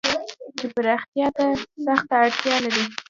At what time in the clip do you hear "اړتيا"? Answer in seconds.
2.23-2.55